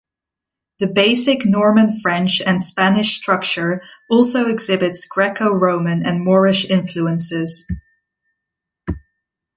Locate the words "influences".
6.65-7.67